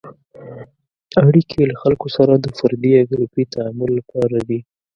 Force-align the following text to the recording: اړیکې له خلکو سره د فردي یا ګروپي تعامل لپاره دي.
اړیکې 1.25 1.61
له 1.71 1.75
خلکو 1.81 2.07
سره 2.17 2.33
د 2.37 2.45
فردي 2.57 2.91
یا 2.97 3.03
ګروپي 3.11 3.43
تعامل 3.53 3.89
لپاره 3.99 4.37
دي. 4.47 4.59